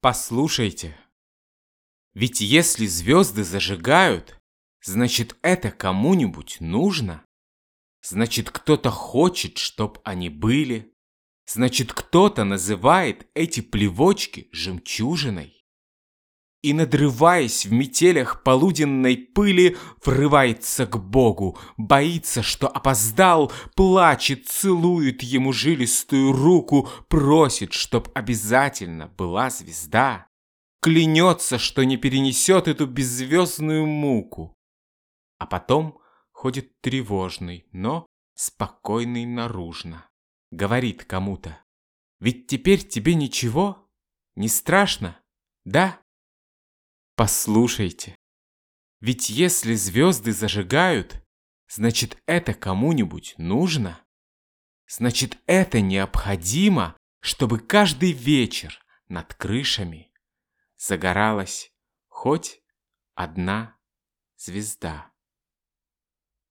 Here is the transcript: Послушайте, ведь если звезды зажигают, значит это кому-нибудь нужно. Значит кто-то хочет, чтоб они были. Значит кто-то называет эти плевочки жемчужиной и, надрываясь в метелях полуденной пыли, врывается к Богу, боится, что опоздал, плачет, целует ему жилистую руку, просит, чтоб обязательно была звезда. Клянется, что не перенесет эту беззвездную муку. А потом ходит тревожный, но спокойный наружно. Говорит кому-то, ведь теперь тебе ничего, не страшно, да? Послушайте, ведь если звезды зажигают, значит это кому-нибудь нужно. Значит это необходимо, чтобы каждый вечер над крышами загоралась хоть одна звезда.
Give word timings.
Послушайте, 0.00 0.96
ведь 2.14 2.40
если 2.40 2.86
звезды 2.86 3.42
зажигают, 3.42 4.40
значит 4.80 5.36
это 5.42 5.72
кому-нибудь 5.72 6.58
нужно. 6.60 7.24
Значит 8.00 8.50
кто-то 8.50 8.90
хочет, 8.90 9.58
чтоб 9.58 9.98
они 10.04 10.28
были. 10.28 10.94
Значит 11.46 11.92
кто-то 11.92 12.44
называет 12.44 13.28
эти 13.34 13.60
плевочки 13.60 14.48
жемчужиной 14.52 15.57
и, 16.62 16.72
надрываясь 16.72 17.66
в 17.66 17.72
метелях 17.72 18.42
полуденной 18.42 19.16
пыли, 19.16 19.76
врывается 20.04 20.86
к 20.86 20.98
Богу, 20.98 21.58
боится, 21.76 22.42
что 22.42 22.68
опоздал, 22.68 23.52
плачет, 23.76 24.48
целует 24.48 25.22
ему 25.22 25.52
жилистую 25.52 26.32
руку, 26.32 26.88
просит, 27.08 27.72
чтоб 27.72 28.08
обязательно 28.14 29.06
была 29.06 29.50
звезда. 29.50 30.26
Клянется, 30.80 31.58
что 31.58 31.84
не 31.84 31.96
перенесет 31.96 32.68
эту 32.68 32.86
беззвездную 32.86 33.86
муку. 33.86 34.54
А 35.38 35.46
потом 35.46 35.98
ходит 36.32 36.80
тревожный, 36.80 37.66
но 37.72 38.06
спокойный 38.34 39.26
наружно. 39.26 40.08
Говорит 40.50 41.04
кому-то, 41.04 41.58
ведь 42.20 42.46
теперь 42.46 42.86
тебе 42.86 43.14
ничего, 43.14 43.88
не 44.34 44.48
страшно, 44.48 45.20
да? 45.64 46.00
Послушайте, 47.18 48.14
ведь 49.00 49.28
если 49.28 49.74
звезды 49.74 50.32
зажигают, 50.32 51.20
значит 51.68 52.16
это 52.26 52.54
кому-нибудь 52.54 53.34
нужно. 53.38 54.00
Значит 54.86 55.36
это 55.46 55.80
необходимо, 55.80 56.96
чтобы 57.18 57.58
каждый 57.58 58.12
вечер 58.12 58.80
над 59.08 59.34
крышами 59.34 60.12
загоралась 60.76 61.72
хоть 62.06 62.62
одна 63.16 63.76
звезда. 64.36 65.10